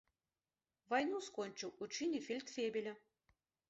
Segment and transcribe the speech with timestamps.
[0.93, 3.01] Вайну скончыў у чыне фельдфебеля.